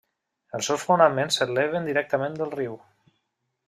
Els 0.59 0.69
seus 0.71 0.85
fonaments 0.87 1.39
s'eleven 1.41 1.87
directament 1.93 2.41
del 2.43 2.59
riu. 2.59 2.83